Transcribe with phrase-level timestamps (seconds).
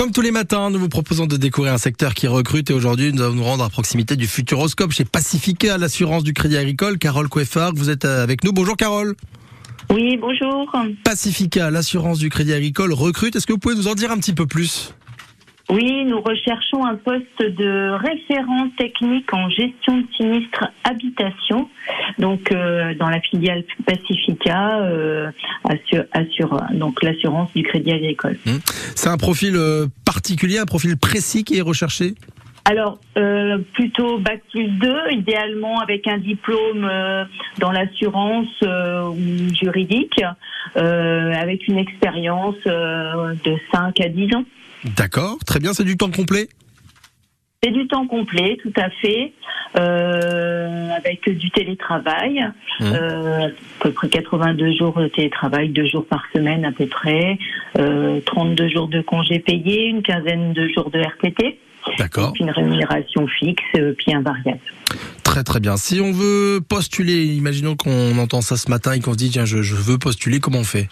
[0.00, 3.12] Comme tous les matins, nous vous proposons de découvrir un secteur qui recrute et aujourd'hui
[3.12, 6.96] nous allons nous rendre à proximité du Futuroscope chez Pacifica, l'assurance du Crédit Agricole.
[6.96, 8.52] Carole Coeffard, vous êtes avec nous.
[8.54, 9.14] Bonjour Carole.
[9.90, 10.72] Oui, bonjour.
[11.04, 13.36] Pacifica, l'assurance du Crédit Agricole recrute.
[13.36, 14.94] Est-ce que vous pouvez nous en dire un petit peu plus?
[15.70, 21.68] Oui, nous recherchons un poste de référent technique en gestion de sinistre habitation,
[22.18, 25.30] donc euh, dans la filiale Pacifica, euh,
[26.12, 28.38] assure, donc l'assurance du Crédit Agricole.
[28.46, 28.58] Hum.
[28.96, 32.14] C'est un profil euh, particulier, un profil précis qui est recherché?
[32.70, 32.98] Alors,
[33.72, 36.88] plutôt Bac plus 2, idéalement avec un diplôme
[37.58, 40.20] dans l'assurance ou juridique,
[40.74, 44.44] avec une expérience de 5 à 10 ans.
[44.96, 46.48] D'accord, très bien, c'est du temps complet?
[47.62, 49.34] C'est du temps complet, tout à fait,
[49.78, 52.84] euh, avec du télétravail, mmh.
[52.84, 57.38] euh, à peu près 82 jours de télétravail, deux jours par semaine à peu près,
[57.78, 61.58] euh, 32 jours de congés payés, une quinzaine de jours de RTT.
[61.98, 62.32] D'accord.
[62.40, 64.60] Une rémunération fixe, euh, puis un variable.
[65.22, 65.76] Très très bien.
[65.76, 69.44] Si on veut postuler, imaginons qu'on entend ça ce matin et qu'on se dit tiens
[69.44, 70.88] je, je veux postuler, comment on fait?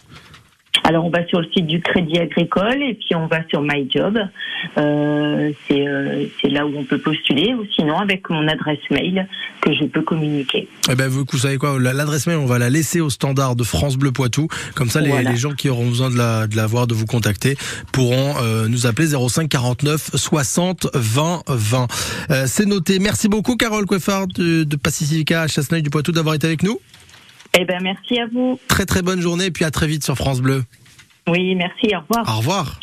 [0.89, 3.87] Alors on va sur le site du Crédit Agricole et puis on va sur My
[3.95, 4.19] Job.
[4.79, 9.29] Euh, euh, c'est là où on peut postuler ou sinon avec mon adresse mail
[9.61, 10.67] que je peux communiquer.
[10.91, 13.65] Eh ben vous, vous savez quoi, l'adresse mail on va la laisser au standard de
[13.65, 14.49] France Bleu Poitou.
[14.75, 17.59] Comme ça les, gens qui auront besoin de la, de la voir, de vous contacter
[17.93, 21.87] pourront euh, nous appeler 05 49 60 20 20.
[22.47, 22.99] c'est noté.
[22.99, 26.81] Merci beaucoup Carole Coiffard de, de Pacifica à Chasseneuil du Poitou d'avoir été avec nous.
[27.61, 28.61] Eh ben, merci à vous.
[28.69, 30.63] Très très bonne journée et puis à très vite sur France Bleu.
[31.27, 32.37] Oui, merci, au revoir.
[32.37, 32.81] Au revoir.